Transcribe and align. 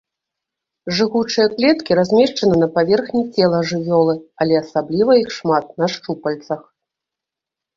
Жыгучыя 0.99 1.43
клеткі 1.55 1.97
размешчаны 1.99 2.55
на 2.63 2.69
паверхні 2.79 3.23
цела 3.35 3.59
жывёлы, 3.73 4.15
але 4.41 4.55
асабліва 4.63 5.11
іх 5.21 5.29
шмат 5.37 5.65
на 5.83 5.91
шчупальцах. 5.99 6.61